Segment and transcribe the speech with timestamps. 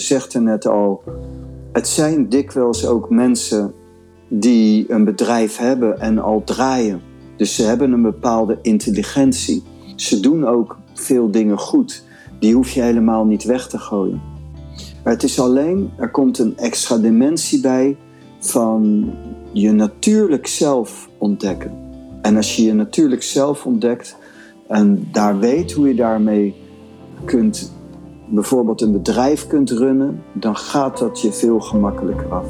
[0.00, 1.02] zegt er net al,
[1.72, 3.74] het zijn dikwijls ook mensen
[4.28, 7.00] die een bedrijf hebben en al draaien.
[7.36, 9.62] Dus ze hebben een bepaalde intelligentie.
[9.96, 12.04] Ze doen ook veel dingen goed.
[12.38, 14.20] Die hoef je helemaal niet weg te gooien.
[15.04, 17.96] Maar het is alleen, er komt een extra dimensie bij
[18.38, 19.10] van
[19.52, 21.72] je natuurlijk zelf ontdekken.
[22.22, 24.16] En als je je natuurlijk zelf ontdekt
[24.68, 26.54] en daar weet hoe je daarmee
[27.24, 27.72] kunt,
[28.30, 32.46] bijvoorbeeld een bedrijf kunt runnen, dan gaat dat je veel gemakkelijker af.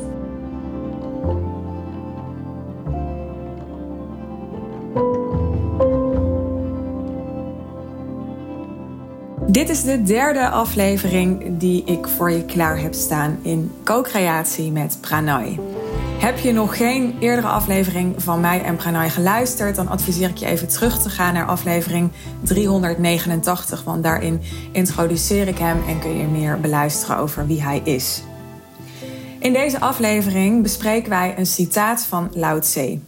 [9.47, 14.98] Dit is de derde aflevering die ik voor je klaar heb staan in co-creatie met
[15.01, 15.59] Pranay.
[16.20, 20.47] Heb je nog geen eerdere aflevering van mij en Pranay geluisterd, dan adviseer ik je
[20.47, 24.41] even terug te gaan naar aflevering 389, want daarin
[24.73, 28.22] introduceer ik hem en kun je meer beluisteren over wie hij is.
[29.39, 32.98] In deze aflevering bespreken wij een citaat van Lao Tse.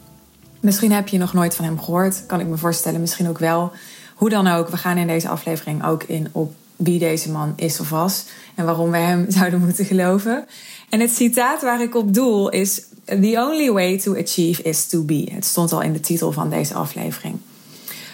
[0.60, 3.72] Misschien heb je nog nooit van hem gehoord, kan ik me voorstellen, misschien ook wel.
[4.14, 7.80] Hoe dan ook, we gaan in deze aflevering ook in op wie deze man is
[7.80, 10.46] of was en waarom we hem zouden moeten geloven.
[10.92, 15.02] En het citaat waar ik op doel is: The only way to achieve is to
[15.02, 15.28] be.
[15.30, 17.38] Het stond al in de titel van deze aflevering.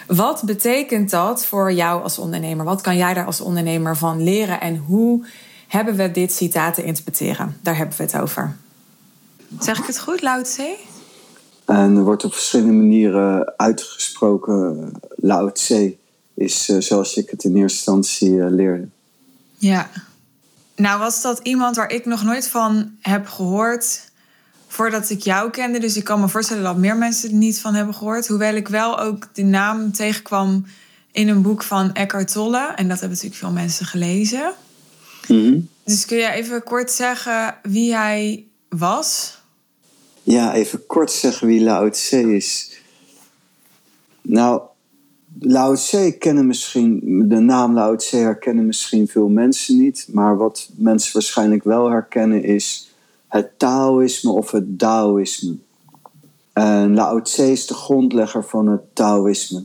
[0.07, 2.65] Wat betekent dat voor jou als ondernemer?
[2.65, 5.25] Wat kan jij daar als ondernemer van leren en hoe
[5.67, 7.57] hebben we dit citaat te interpreteren?
[7.61, 8.55] Daar hebben we het over.
[9.59, 10.75] Zeg ik het goed, Lao Tse?
[11.65, 14.91] En er wordt op verschillende manieren uitgesproken.
[15.15, 15.95] Lao Tse
[16.33, 18.87] is uh, zoals ik het in eerste instantie uh, leerde.
[19.57, 19.89] Ja.
[20.79, 24.11] Nou was dat iemand waar ik nog nooit van heb gehoord
[24.67, 25.79] voordat ik jou kende.
[25.79, 28.27] Dus ik kan me voorstellen dat meer mensen er niet van hebben gehoord.
[28.27, 30.65] Hoewel ik wel ook de naam tegenkwam
[31.11, 32.73] in een boek van Eckhart Tolle.
[32.75, 34.53] En dat hebben natuurlijk veel mensen gelezen.
[35.27, 39.37] Mm Dus kun je even kort zeggen wie hij was?
[40.23, 42.77] Ja, even kort zeggen wie Lao Tse is.
[44.21, 44.61] Nou,
[45.39, 50.07] Lao Tse kennen misschien, de naam Lao Tse herkennen misschien veel mensen niet.
[50.11, 52.91] Maar wat mensen waarschijnlijk wel herkennen is
[53.27, 55.57] het Taoïsme of het Daoïsme.
[56.53, 59.63] En Lao Tse is de grondlegger van het Taoïsme.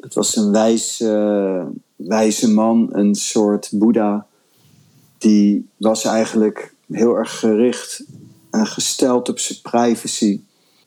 [0.00, 4.26] Het was een wijze, wijze man, een soort Boeddha.
[5.18, 8.04] Die was eigenlijk heel erg gericht
[8.50, 10.40] en gesteld op zijn privacy.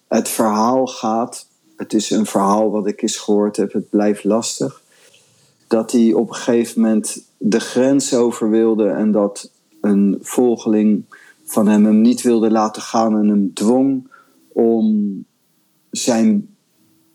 [0.08, 1.48] Het verhaal gaat,
[1.84, 4.82] het is een verhaal wat ik eens gehoord heb, het blijft lastig.
[5.68, 9.52] Dat hij op een gegeven moment de grens over wilde en dat
[9.82, 11.04] een volgeling
[11.46, 14.08] van hem hem niet wilde laten gaan en hem dwong
[14.48, 15.26] om
[15.92, 16.56] zijn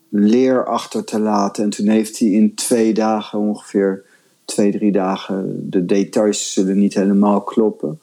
[0.09, 1.65] leer achter te laten.
[1.65, 4.05] En toen heeft hij in twee dagen, ongeveer
[4.45, 8.01] twee, drie dagen, de details zullen niet helemaal kloppen,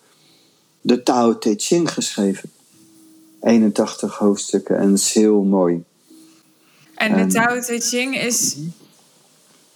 [0.81, 2.49] de Tao Te Ching geschreven.
[3.41, 5.83] 81 hoofdstukken en is heel mooi.
[7.05, 8.55] En de Tao Te Ching is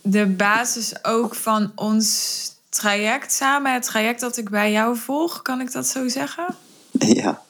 [0.02, 3.74] de basis ook van ons traject samen.
[3.74, 6.56] Het traject dat ik bij jou volg, kan ik dat zo zeggen?
[6.92, 7.42] Ja,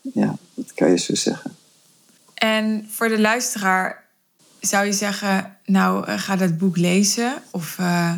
[0.00, 1.56] ja dat kan je zo zeggen.
[2.34, 4.04] En voor de luisteraar
[4.60, 8.12] zou je zeggen, nou ga dat boek lezen of uh,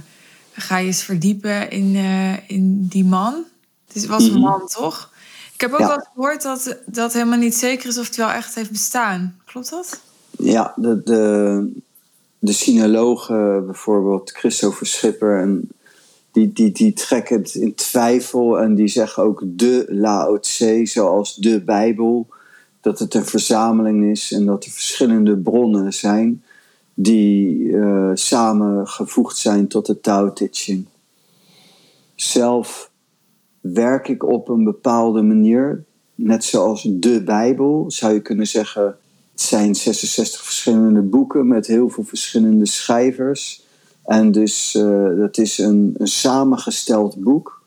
[0.52, 3.44] ga je eens verdiepen in, uh, in die man.
[3.92, 4.40] Het was een mhm.
[4.40, 5.12] man, toch?
[5.54, 5.86] Ik heb ook ja.
[5.86, 9.40] wel gehoord dat dat helemaal niet zeker is of het wel echt heeft bestaan.
[9.44, 10.00] Klopt dat?
[10.44, 11.72] Ja, de, de,
[12.38, 15.68] de sinologen bijvoorbeeld, Christopher Schipper, en
[16.32, 21.34] die, die, die trekken het in twijfel en die zeggen ook de Lao Tse, zoals
[21.36, 22.26] de Bijbel,
[22.80, 26.42] dat het een verzameling is en dat er verschillende bronnen zijn
[26.94, 30.82] die uh, samengevoegd zijn tot de Tao Te.
[32.14, 32.90] Zelf
[33.60, 35.84] werk ik op een bepaalde manier,
[36.14, 38.98] net zoals de Bijbel, zou je kunnen zeggen.
[39.34, 43.64] Het zijn 66 verschillende boeken met heel veel verschillende schrijvers.
[44.04, 47.62] En dus uh, dat is een, een samengesteld boek.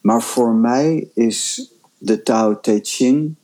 [0.00, 3.34] Maar voor mij is de Tao Te Ching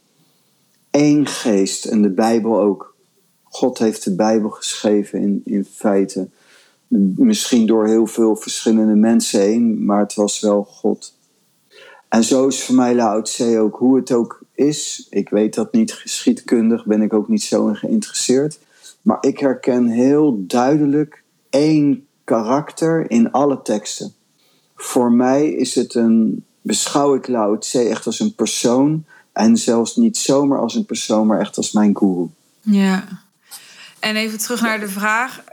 [0.91, 2.95] één geest en de Bijbel ook.
[3.43, 6.29] God heeft de Bijbel geschreven in, in feite.
[7.17, 11.16] Misschien door heel veel verschillende mensen heen, maar het was wel God.
[12.09, 15.07] En zo is voor mij Lao Tse ook hoe het ook is.
[15.11, 18.59] Ik weet dat niet geschiedkundig, ben ik ook niet zo in geïnteresseerd.
[19.03, 24.15] Maar ik herken heel duidelijk één karakter in alle teksten.
[24.77, 29.05] Voor mij is het een, beschouw ik Lao Tse echt als een persoon.
[29.33, 32.27] En zelfs niet zomaar als een persoon, maar echt als mijn guru.
[32.61, 33.05] Ja.
[33.99, 35.45] En even terug naar de vraag.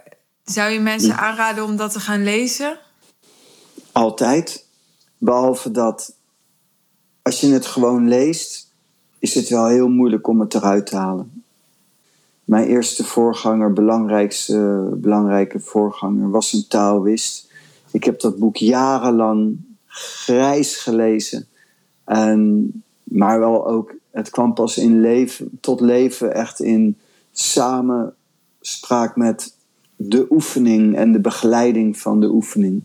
[0.43, 2.79] Zou je mensen aanraden om dat te gaan lezen?
[3.91, 4.65] Altijd.
[5.17, 6.13] Behalve dat
[7.23, 8.71] als je het gewoon leest,
[9.19, 11.43] is het wel heel moeilijk om het eruit te halen.
[12.43, 17.51] Mijn eerste voorganger, belangrijkste, belangrijke voorganger, was een Taoïst.
[17.91, 21.47] Ik heb dat boek jarenlang grijs gelezen.
[22.03, 22.71] En,
[23.03, 26.97] maar wel ook, het kwam pas in leven, tot leven echt in
[27.31, 29.55] samenspraak met
[29.95, 32.83] de oefening en de begeleiding van de oefening.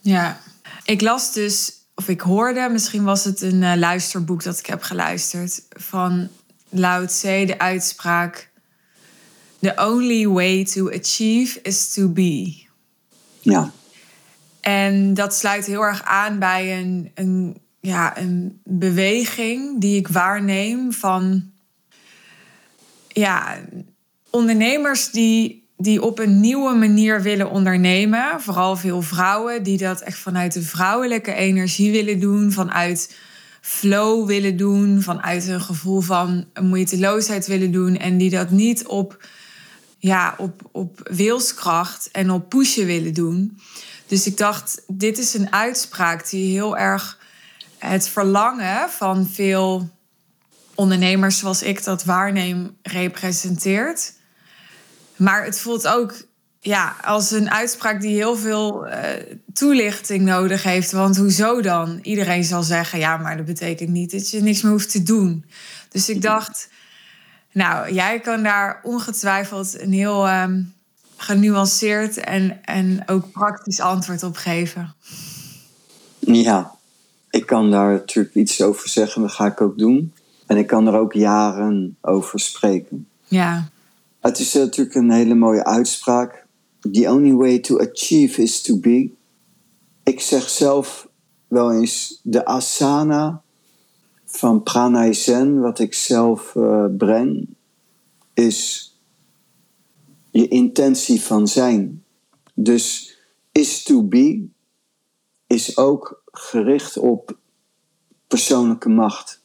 [0.00, 0.40] Ja,
[0.84, 4.82] ik las dus, of ik hoorde, misschien was het een uh, luisterboek dat ik heb
[4.82, 6.28] geluisterd, van
[6.68, 8.50] Lao Tse, de uitspraak:
[9.58, 12.62] The only way to achieve is to be.
[13.40, 13.70] Ja.
[14.60, 20.92] En dat sluit heel erg aan bij een, een, ja, een beweging die ik waarneem
[20.92, 21.50] van
[23.08, 23.58] ja,
[24.30, 28.40] ondernemers die, die op een nieuwe manier willen ondernemen.
[28.40, 33.16] Vooral veel vrouwen die dat echt vanuit de vrouwelijke energie willen doen, vanuit
[33.60, 39.26] flow willen doen, vanuit een gevoel van moeiteloosheid willen doen en die dat niet op,
[39.98, 43.58] ja, op, op wilskracht en op pushen willen doen.
[44.06, 47.18] Dus ik dacht, dit is een uitspraak die heel erg
[47.78, 49.90] het verlangen van veel
[50.74, 54.18] ondernemers zoals ik dat waarneem representeert.
[55.20, 56.14] Maar het voelt ook
[56.60, 58.94] ja, als een uitspraak die heel veel uh,
[59.52, 60.92] toelichting nodig heeft.
[60.92, 61.98] Want hoezo dan?
[62.02, 65.44] Iedereen zal zeggen, ja, maar dat betekent niet dat je niks meer hoeft te doen.
[65.88, 66.68] Dus ik dacht,
[67.52, 70.74] nou, jij kan daar ongetwijfeld een heel um,
[71.16, 74.94] genuanceerd en, en ook praktisch antwoord op geven.
[76.18, 76.74] Ja,
[77.30, 80.12] ik kan daar natuurlijk iets over zeggen, dat ga ik ook doen.
[80.46, 83.08] En ik kan er ook jaren over spreken.
[83.28, 83.68] Ja.
[84.20, 86.46] Het is natuurlijk een hele mooie uitspraak.
[86.92, 89.10] The only way to achieve is to be.
[90.02, 91.08] Ik zeg zelf
[91.48, 93.42] wel eens de asana
[94.24, 97.48] van pranay zen, wat ik zelf uh, breng,
[98.34, 98.90] is
[100.30, 102.04] je intentie van zijn.
[102.54, 103.16] Dus
[103.52, 104.48] is to be
[105.46, 107.38] is ook gericht op
[108.26, 109.42] persoonlijke macht.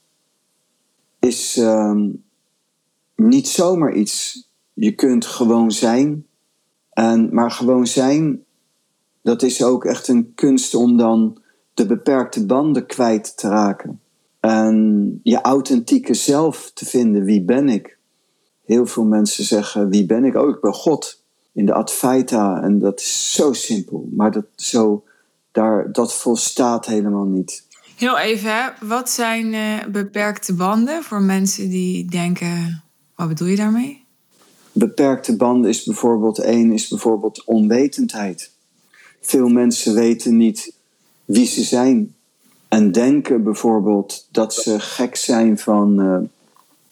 [1.20, 2.24] Is um,
[3.16, 4.48] niet zomaar iets.
[4.76, 6.26] Je kunt gewoon zijn.
[6.90, 8.44] En, maar gewoon zijn,
[9.22, 11.38] dat is ook echt een kunst om dan
[11.74, 14.00] de beperkte banden kwijt te raken.
[14.40, 17.24] En je authentieke zelf te vinden.
[17.24, 17.98] Wie ben ik?
[18.66, 20.36] Heel veel mensen zeggen, wie ben ik?
[20.36, 21.24] Oh, ik ben God.
[21.52, 22.62] In de Advaita.
[22.62, 24.10] En dat is zo simpel.
[24.12, 25.04] Maar dat, zo,
[25.52, 27.68] daar, dat volstaat helemaal niet.
[27.96, 32.84] Heel even, wat zijn uh, beperkte banden voor mensen die denken,
[33.16, 34.05] wat bedoel je daarmee?
[34.78, 38.52] Beperkte banden is bijvoorbeeld één, is bijvoorbeeld onwetendheid.
[39.22, 40.74] Veel mensen weten niet
[41.26, 42.16] wie ze zijn.
[42.68, 46.18] En denken bijvoorbeeld dat ze gek zijn van uh,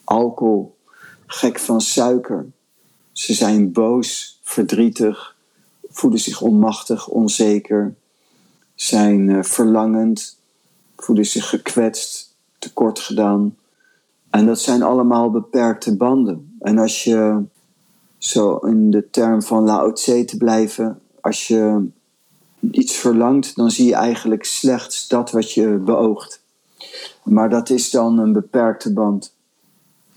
[0.04, 0.76] alcohol,
[1.26, 2.46] gek van suiker.
[3.12, 5.36] Ze zijn boos, verdrietig,
[5.90, 7.96] voelen zich onmachtig, onzeker,
[8.76, 10.38] zijn uh, verlangend,
[10.96, 13.56] voelen zich gekwetst, tekort gedaan.
[14.30, 16.56] En dat zijn allemaal beperkte banden.
[16.60, 17.42] En als je,
[18.26, 21.88] zo in de term van Lao Tse te blijven, als je
[22.72, 26.42] iets verlangt, dan zie je eigenlijk slechts dat wat je beoogt.
[27.24, 29.34] Maar dat is dan een beperkte band.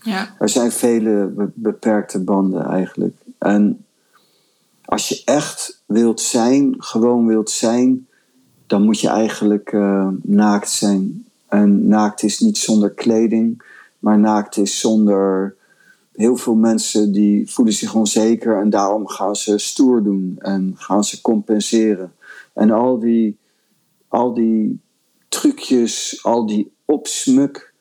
[0.01, 0.35] Ja.
[0.39, 3.15] Er zijn vele beperkte banden eigenlijk.
[3.37, 3.85] En
[4.85, 8.07] als je echt wilt zijn, gewoon wilt zijn,
[8.67, 11.25] dan moet je eigenlijk uh, naakt zijn.
[11.47, 13.63] En naakt is niet zonder kleding,
[13.99, 15.55] maar naakt is zonder.
[16.17, 21.03] Heel veel mensen die voelen zich onzeker en daarom gaan ze stoer doen en gaan
[21.03, 22.13] ze compenseren.
[22.53, 23.37] En al die,
[24.07, 24.79] al die
[25.29, 27.73] trucjes, al die opsmuk,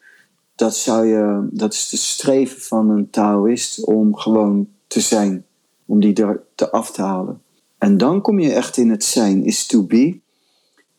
[0.54, 5.44] dat, zou je, dat is de streven van een Taoïst om gewoon te zijn,
[5.86, 7.42] om die er te af te halen.
[7.78, 10.18] En dan kom je echt in het zijn, is to be.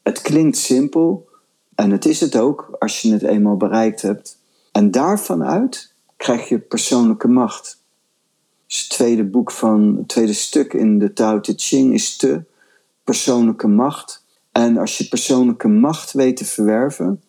[0.03, 1.27] Het klinkt simpel
[1.75, 4.39] en het is het ook als je het eenmaal bereikt hebt.
[4.71, 7.81] En daarvan uit krijg je persoonlijke macht.
[8.67, 12.43] Dus het tweede boek van, het tweede stuk in de Tao Te Ching is te
[13.03, 14.25] persoonlijke macht.
[14.51, 17.21] En als je persoonlijke macht weet te verwerven,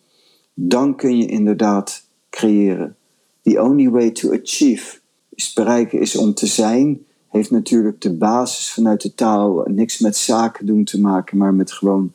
[0.53, 2.95] dan kun je inderdaad creëren.
[3.41, 8.71] The only way to achieve is bereiken is om te zijn, heeft natuurlijk de basis
[8.71, 12.13] vanuit de taal niks met zaken doen te maken, maar met gewoon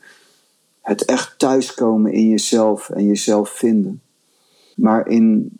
[0.80, 4.02] het echt thuiskomen in jezelf en jezelf vinden.
[4.76, 5.58] Maar in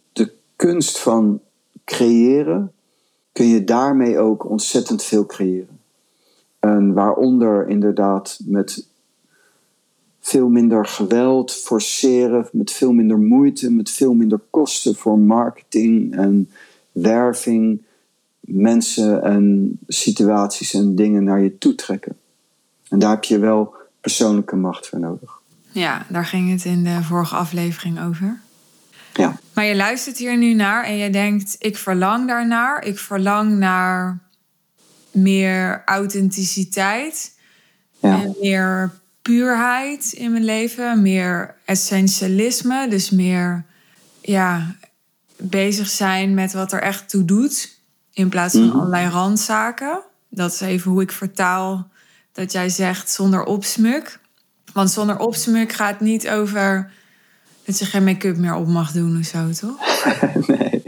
[0.56, 1.40] kunst van
[1.84, 2.72] creëren
[3.32, 5.80] kun je daarmee ook ontzettend veel creëren.
[6.58, 8.86] En waaronder inderdaad met
[10.20, 16.50] veel minder geweld, forceren, met veel minder moeite, met veel minder kosten voor marketing en
[16.92, 17.82] werving,
[18.40, 22.16] mensen en situaties en dingen naar je toe trekken.
[22.88, 25.40] En daar heb je wel persoonlijke macht voor nodig.
[25.72, 28.40] Ja, daar ging het in de vorige aflevering over.
[29.14, 29.36] Ja.
[29.54, 32.84] Maar je luistert hier nu naar en je denkt: ik verlang daarnaar.
[32.84, 34.18] Ik verlang naar
[35.10, 37.32] meer authenticiteit
[37.98, 38.22] Ja.
[38.22, 38.90] en meer
[39.22, 43.64] puurheid in mijn leven, meer essentialisme, dus meer
[44.20, 44.74] ja,
[45.36, 47.78] bezig zijn met wat er echt toe doet,
[48.12, 48.76] in plaats van Mhm.
[48.76, 50.00] allerlei randzaken.
[50.28, 51.90] Dat is even hoe ik vertaal
[52.32, 54.18] dat jij zegt zonder opsmuk.
[54.72, 56.90] Want zonder opsmuk gaat niet over
[57.64, 59.76] dat je geen make-up meer op mag doen of zo, toch?
[60.46, 60.82] nee,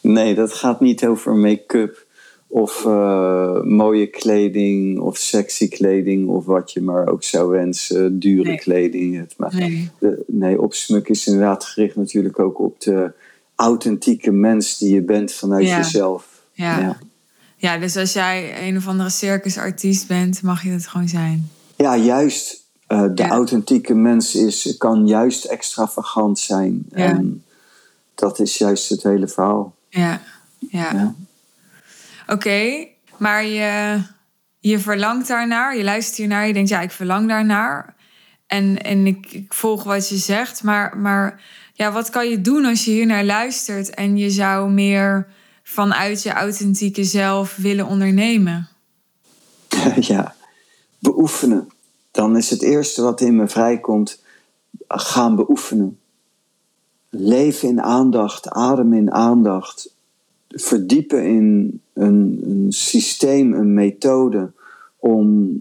[0.00, 2.06] nee, dat gaat niet over make-up
[2.46, 8.48] of eh, mooie kleding of sexy kleding of wat je maar ook zou wensen, dure
[8.48, 8.58] Nee.
[8.58, 9.16] kleding.
[9.16, 9.90] Het, maar Nee.
[9.98, 13.12] de, nee, opsmuk is inderdaad gericht natuurlijk ook op de
[13.56, 15.76] authentieke mens die je bent vanuit Ja.
[15.76, 16.42] jezelf.
[16.52, 16.78] Ja.
[16.80, 16.98] Ja.
[17.56, 21.48] ja, dus als jij een of andere circusartiest bent, mag je het gewoon zijn.
[21.76, 22.61] Ja, juist.
[22.92, 23.28] Eh, de Ja.
[23.28, 26.84] authentieke mens is, kan juist extravagant zijn.
[26.90, 27.04] Ja.
[27.04, 27.44] En
[28.14, 29.74] dat is juist het hele verhaal.
[29.88, 30.20] Ja,
[30.58, 30.92] ja.
[30.92, 31.14] Ja.
[32.26, 34.02] Oké, maar je,
[34.60, 37.94] je verlangt daarnaar, je luistert hiernaar, je denkt ja, ik verlang daarnaar.
[38.46, 41.42] En, en ik, ik volg wat je zegt, maar, maar
[41.74, 45.26] ja, wat kan je doen als je hiernaar luistert en je zou meer
[45.62, 48.68] vanuit je authentieke zelf willen ondernemen?
[50.00, 50.34] ja,
[50.98, 51.71] beoefenen.
[52.12, 54.22] Dan is het eerste wat in me vrijkomt,
[54.88, 55.98] gaan beoefenen.
[57.08, 59.94] Leven in aandacht, ademen in aandacht.
[60.48, 64.52] Verdiepen in een, een systeem, een methode
[64.98, 65.58] om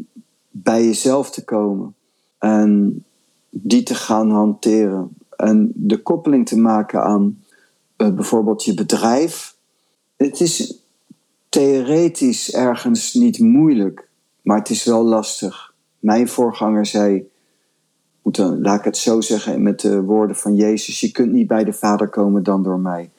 [0.50, 1.96] bij jezelf te komen.
[2.38, 3.04] En
[3.50, 5.16] die te gaan hanteren.
[5.36, 7.44] En de koppeling te maken aan
[7.96, 9.56] eh, bijvoorbeeld je bedrijf.
[10.16, 10.80] Het is
[11.50, 14.08] theoretisch ergens niet moeilijk,
[14.42, 15.71] maar het is wel lastig.
[16.02, 17.30] Mijn voorganger zei,
[18.22, 21.48] moet dan, laat ik het zo zeggen met de woorden van Jezus, je kunt niet
[21.48, 23.10] bij de Vader komen dan door mij.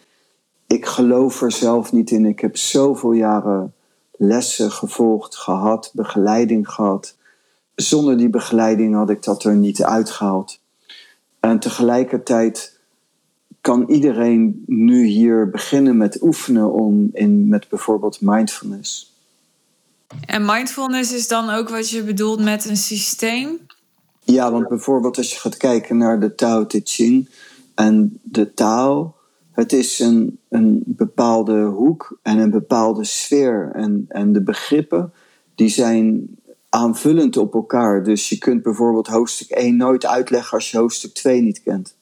[0.66, 2.26] Ik geloof er zelf niet in.
[2.26, 3.74] Ik heb zoveel jaren
[4.16, 7.16] lessen gevolgd, gehad, begeleiding gehad.
[7.74, 10.60] Zonder die begeleiding had ik dat er niet uitgehaald.
[11.40, 12.78] En tegelijkertijd
[13.60, 19.11] kan iedereen nu hier beginnen met oefenen om in, met bijvoorbeeld mindfulness.
[20.26, 23.58] En mindfulness is dan ook wat je bedoelt met een systeem?
[24.24, 27.28] Ja, want bijvoorbeeld als je gaat kijken naar de Tao Te Ching
[27.74, 29.16] en de taal,
[29.52, 33.70] het is een, een bepaalde hoek en een bepaalde sfeer.
[33.74, 35.12] En, en de begrippen
[35.54, 36.36] die zijn
[36.68, 38.04] aanvullend op elkaar.
[38.04, 41.96] Dus je kunt bijvoorbeeld hoofdstuk 1 nooit uitleggen als je hoofdstuk 2 niet kent.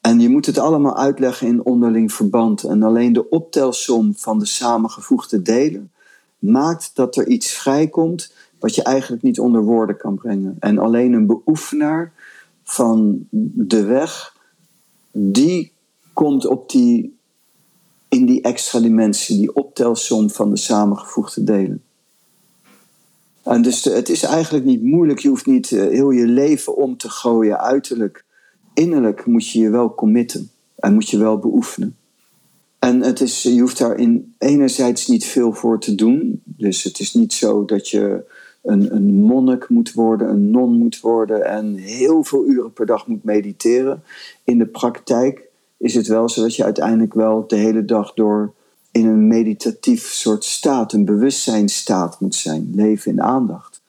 [0.00, 2.64] En je moet het allemaal uitleggen in onderling verband.
[2.64, 5.90] En alleen de optelsom van de samengevoegde delen
[6.38, 10.56] maakt dat er iets vrijkomt wat je eigenlijk niet onder woorden kan brengen.
[10.58, 12.12] En alleen een beoefenaar
[12.62, 14.36] van de weg,
[15.10, 15.72] die
[16.12, 17.16] komt op die,
[18.08, 21.82] in die extra dimensie, die optelsom van de samengevoegde delen.
[23.42, 25.18] En dus het is eigenlijk niet moeilijk.
[25.18, 28.24] Je hoeft niet eh, heel je leven om te gooien uiterlijk.
[28.74, 31.96] Innerlijk moet je je wel committen en moet je wel beoefenen.
[32.78, 36.42] En het is, je hoeft daar in enerzijds niet veel voor te doen.
[36.44, 38.24] Dus het is niet zo dat je
[38.62, 43.06] een, een monnik moet worden, een non moet worden en heel veel uren per dag
[43.06, 44.02] moet mediteren.
[44.44, 45.42] In de praktijk
[45.76, 48.52] is het wel zo dat je uiteindelijk wel de hele dag door
[48.90, 52.70] in een meditatief soort staat, een bewustzijnstaat moet zijn.
[52.74, 53.80] Leven in aandacht.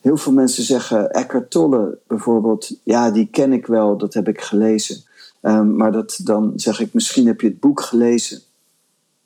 [0.00, 4.40] Heel veel mensen zeggen, Eckhart Tolle bijvoorbeeld, ja, die ken ik wel, dat heb ik
[4.40, 5.02] gelezen.
[5.48, 8.40] Um, maar dat, dan zeg ik, misschien heb je het boek gelezen.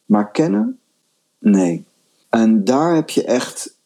[0.04, 0.78] Maar kennen?
[1.38, 1.84] Nee.
[2.28, 3.76] En daar heb je echt,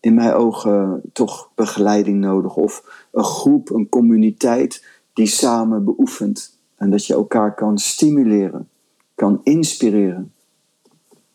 [0.00, 2.56] in mijn ogen, toch begeleiding nodig.
[2.56, 6.56] Of een groep, een communiteit die samen beoefent.
[6.76, 8.68] En dat je elkaar kan stimuleren,
[9.14, 10.32] kan inspireren.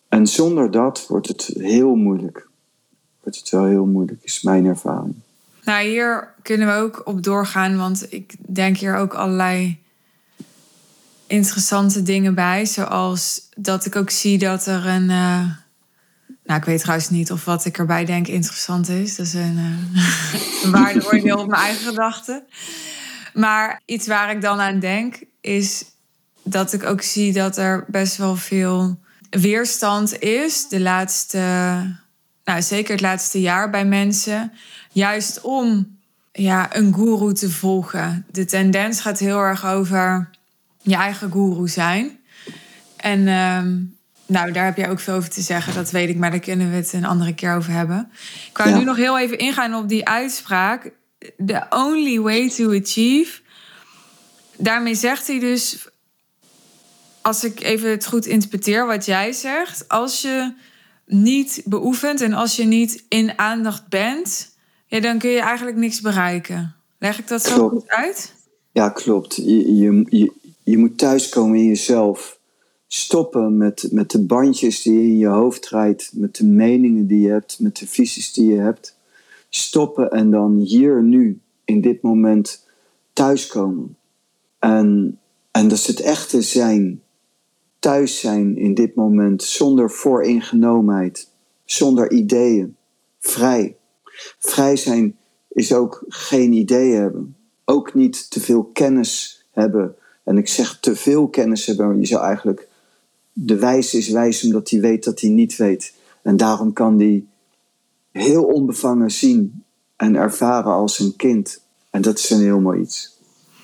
[0.09, 2.47] En zonder dat wordt het heel moeilijk.
[3.21, 5.15] Wordt het wel heel moeilijk, is mijn ervaring.
[5.63, 9.81] Nou, hier kunnen we ook op doorgaan, want ik denk hier ook allerlei
[11.33, 12.65] interessante dingen bij.
[12.65, 15.09] Zoals dat ik ook zie dat er een.
[15.09, 15.45] Uh,
[16.43, 19.15] nou, ik weet trouwens niet of wat ik erbij denk interessant is.
[19.15, 22.43] Dat is een, uh, een waardeoordeel op mijn eigen gedachten.
[23.33, 25.85] Maar iets waar ik dan aan denk, is
[26.43, 28.99] dat ik ook zie dat er best wel veel
[29.29, 30.67] weerstand is.
[30.67, 31.39] De laatste.
[32.45, 34.51] Nou, zeker het laatste jaar bij mensen.
[34.91, 35.97] Juist om
[36.31, 38.25] ja, een guru te volgen.
[38.31, 40.29] De tendens gaat heel erg over
[40.83, 42.19] je eigen guru zijn.
[42.97, 43.79] En ehm,
[44.25, 46.69] nou, daar heb jij ook veel over te zeggen, dat weet ik, maar daar kunnen
[46.69, 48.11] we het een andere keer over hebben.
[48.49, 50.91] Ik wou nu nog heel even ingaan op die uitspraak.
[51.45, 53.41] The only way to achieve.
[54.57, 55.87] Daarmee zegt hij dus,
[57.21, 60.53] als ik even het goed interpreteer wat jij zegt, als je
[61.05, 64.55] niet beoefent en als je niet in aandacht bent,
[64.87, 66.75] ja, dan kun je eigenlijk niks bereiken.
[66.99, 68.33] Leg ik dat zo goed uit?
[68.71, 69.35] Ja, klopt.
[69.35, 70.31] Je, je, je,
[70.63, 72.39] je moet thuiskomen in jezelf.
[72.87, 77.21] Stoppen met, met de bandjes die je in je hoofd rijdt, met de meningen die
[77.21, 78.97] je hebt, met de visies die je hebt.
[79.49, 82.67] Stoppen en dan hier, nu, in dit moment
[83.13, 83.97] thuiskomen.
[84.59, 85.19] En,
[85.51, 87.01] en dat is het echte zijn.
[87.79, 91.29] Thuis zijn in dit moment, zonder vooringenomenheid,
[91.65, 92.75] zonder ideeën,
[93.19, 93.75] vrij.
[94.39, 95.17] Vrij zijn
[95.49, 97.35] is ook geen idee hebben.
[97.65, 99.95] Ook niet te veel kennis hebben.
[100.23, 102.67] En ik zeg te veel kennis hebben, maar je zou eigenlijk.
[103.33, 105.93] De wijs is wijs omdat hij weet dat hij niet weet.
[106.21, 107.23] En daarom kan hij
[108.11, 109.63] heel onbevangen zien
[109.95, 111.61] en ervaren als een kind.
[111.89, 113.17] En dat is een heel mooi iets.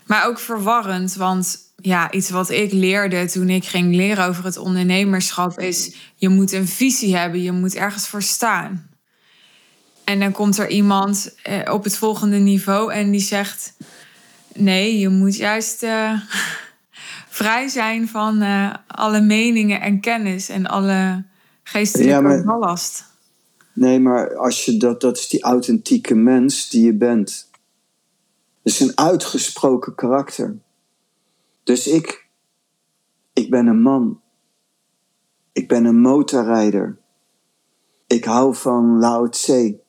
[0.05, 4.57] Maar ook verwarrend, want ja, iets wat ik leerde toen ik ging leren over het
[4.57, 8.89] ondernemerschap is: je moet een visie hebben, je moet ergens voor staan.
[10.03, 13.73] En dan komt er iemand eh, op het volgende niveau en die zegt:
[14.59, 16.21] Nee, je moet juist uh,
[17.39, 21.25] vrij zijn van uh, alle meningen en kennis en alle
[21.63, 23.05] geestelijke ja, maar, ballast.
[23.73, 27.49] Nee, maar als je dat, dat is die authentieke mens die je bent.
[28.63, 30.57] Is een uitgesproken karakter.
[31.63, 32.27] Dus ik,
[33.33, 34.21] ik ben een man.
[35.51, 36.97] Ik ben een motorrijder.
[38.07, 39.79] Ik hou van Lao Tse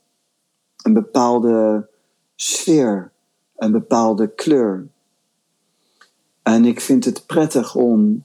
[0.76, 1.88] een bepaalde
[2.36, 3.12] sfeer,
[3.60, 4.86] een bepaalde kleur.
[6.42, 8.24] En ik vind het prettig om,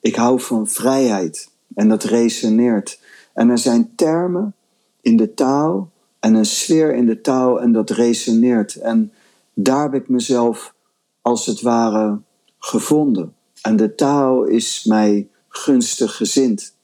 [0.00, 3.00] ik hou van vrijheid en dat resoneert.
[3.32, 4.54] En er zijn termen
[5.00, 5.90] in de taal
[6.20, 8.74] en een sfeer in de taal en dat resoneert.
[8.74, 9.12] En
[9.54, 10.74] daar heb ik mezelf
[11.22, 12.20] als het ware
[12.58, 13.34] gevonden.
[13.62, 16.74] En de taal is mij gunstig gezind.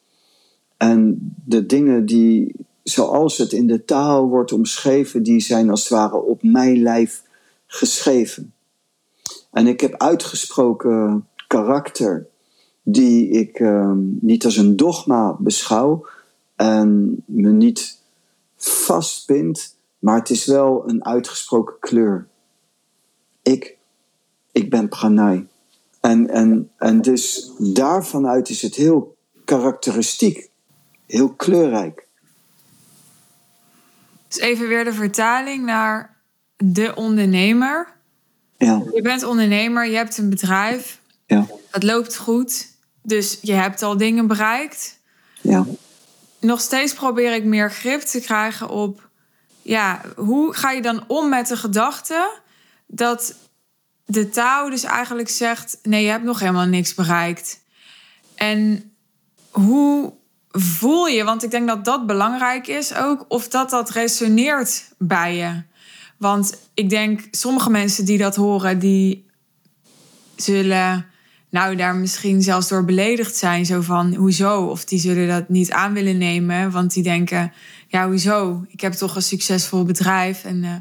[0.76, 5.92] En de dingen die zoals het in de taal wordt omschreven, die zijn als het
[5.92, 7.24] ware op mijn lijf
[7.66, 8.55] geschreven.
[9.50, 12.26] En ik heb uitgesproken karakter
[12.83, 16.07] die ik ehm, niet als een dogma beschouw
[16.57, 18.00] en me niet
[18.57, 22.29] vastbind, maar het is wel een uitgesproken kleur.
[23.42, 23.76] Ik,
[24.52, 25.46] ik ben pranay.
[26.00, 30.50] En, en, en dus daarvanuit is het heel karakteristiek,
[31.07, 32.07] heel kleurrijk.
[34.29, 36.15] Dus even weer de vertaling naar
[36.57, 37.95] de ondernemer.
[38.57, 38.83] Ja.
[38.95, 41.01] Je bent ondernemer, je hebt een bedrijf.
[41.27, 41.47] Ja.
[41.71, 42.75] Het loopt goed.
[43.03, 44.99] Dus je hebt al dingen bereikt.
[45.40, 45.66] Ja.
[46.40, 49.09] Nog steeds probeer ik meer grip te krijgen op...
[49.62, 52.40] Ja, hoe ga je dan om met de gedachte
[52.87, 53.35] dat
[54.05, 57.61] de taal dus eigenlijk zegt: nee, je hebt nog helemaal niks bereikt.
[58.35, 58.92] En
[59.51, 60.12] hoe
[60.51, 65.37] voel je, want ik denk dat dat belangrijk is ook, of dat dat resoneert bij
[65.37, 65.62] je.
[66.18, 69.26] Want ik denk, sommige mensen die dat horen, die
[70.37, 71.07] zullen
[71.50, 73.66] nou daar misschien zelfs door beledigd zijn.
[73.66, 74.62] Zo van, hoezo?
[74.62, 77.52] Of die zullen dat niet aan willen nemen, want die denken,
[77.88, 78.64] ja, hoezo?
[78.68, 80.62] Ik heb toch een succesvol bedrijf en...
[80.62, 80.74] Uh,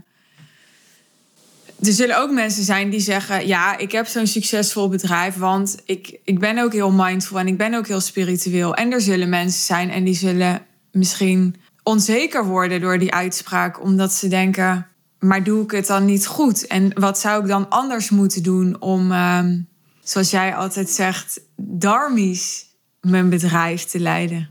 [1.79, 6.19] er zullen ook mensen zijn die zeggen: Ja, ik heb zo'n succesvol bedrijf, want ik,
[6.23, 8.75] ik ben ook heel mindful en ik ben ook heel spiritueel.
[8.75, 14.13] En er zullen mensen zijn en die zullen misschien onzeker worden door die uitspraak, omdat
[14.13, 14.87] ze denken:
[15.25, 16.67] Maar doe ik het dan niet goed?
[16.67, 19.59] En wat zou ik dan anders moeten doen om, ehm,
[20.03, 22.65] zoals jij altijd zegt, darmisch
[23.01, 24.49] mijn bedrijf te leiden?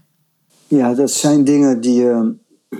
[0.66, 2.34] Ja, dat zijn dingen die je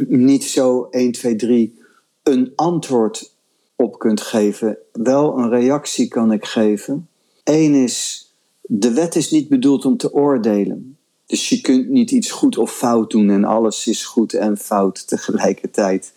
[0.09, 1.79] niet zo 1, 2, 3
[2.23, 3.35] een antwoord
[3.77, 4.79] op kunt geven.
[4.93, 7.09] Wel een reactie kan ik geven.
[7.45, 8.29] Eén is,
[8.61, 10.97] de wet is niet bedoeld om te oordelen.
[11.27, 15.09] Dus je kunt niet iets goed of fout doen en alles is goed en fout
[15.09, 16.13] tegelijkertijd.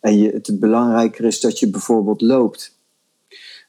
[0.00, 2.76] En je, het belangrijker is dat je bijvoorbeeld loopt.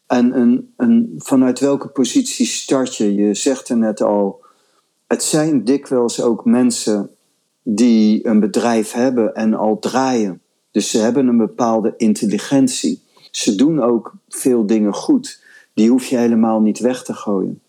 [0.08, 3.16] En een, een, vanuit welke positie start je?
[3.16, 4.44] Je zegt er net al,
[5.08, 7.10] het zijn dikwijls ook mensen
[7.64, 10.42] die een bedrijf hebben en al draaien.
[10.72, 13.02] Dus ze hebben een bepaalde intelligentie.
[13.32, 15.44] Ze doen ook veel dingen goed.
[15.74, 17.62] Die hoef je helemaal niet weg te gooien.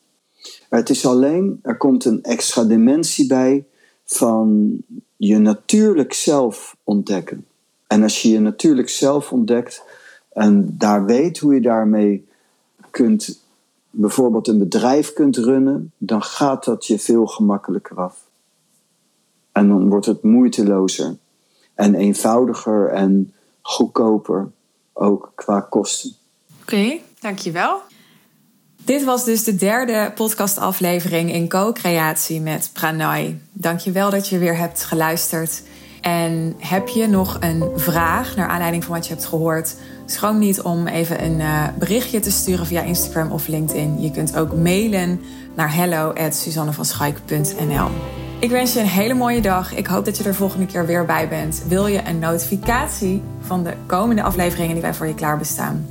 [0.69, 3.65] Het is alleen, er komt een extra dimensie bij
[4.05, 4.77] van
[5.17, 7.47] je natuurlijk zelf ontdekken.
[7.91, 9.83] En als je je natuurlijk zelf ontdekt,
[10.33, 12.29] en daar weet hoe je daarmee
[12.91, 13.43] kunt,
[13.91, 18.25] bijvoorbeeld een bedrijf kunt runnen, dan gaat dat je veel gemakkelijker af.
[19.53, 21.17] En dan wordt het moeitelozer
[21.75, 24.51] en eenvoudiger en goedkoper,
[24.93, 26.13] ook qua kosten.
[26.63, 27.81] Oké, dankjewel.
[28.85, 33.41] Dit was dus de derde podcastaflevering in co-creatie met Pranay.
[33.53, 35.63] Dankjewel dat je weer hebt geluisterd.
[36.01, 39.77] En heb je nog een vraag naar aanleiding van wat je hebt gehoord?
[40.07, 44.01] Schroom niet om even een uh, berichtje te sturen via Instagram of LinkedIn.
[44.01, 45.21] Je kunt ook mailen
[45.55, 47.89] naar hello@suzannevanschaik.nl.
[48.41, 49.75] Ik wens je een hele mooie dag.
[49.75, 51.63] Ik hoop dat je er volgende keer weer bij bent.
[51.69, 55.87] Wil je een notificatie van de komende afleveringen die wij voor je klaar bestaan?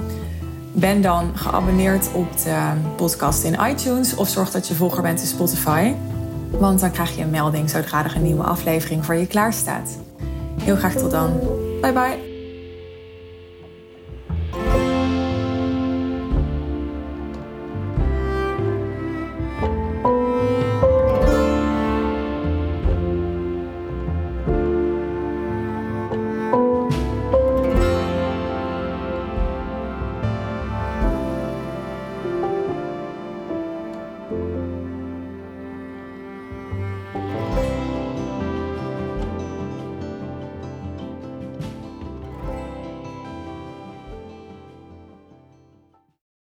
[0.71, 2.57] Ben dan geabonneerd op de
[2.95, 5.93] podcast in iTunes of zorg dat je volger bent in Spotify.
[6.51, 9.97] Want dan krijg je een melding zodra er een nieuwe aflevering voor je klaar staat.
[10.61, 11.39] Heel graag tot dan.
[11.81, 12.28] Bye bye.